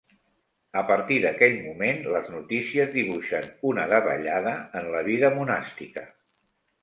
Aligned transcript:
A 0.79 0.81
partir 0.91 1.17
d'aquell 1.25 1.57
moment 1.65 1.99
les 2.15 2.31
notícies 2.35 2.89
dibuixen 2.95 3.45
una 3.73 3.85
davallada 3.93 4.53
en 4.81 4.87
la 4.95 5.03
vida 5.11 5.33
monàstica. 5.39 6.07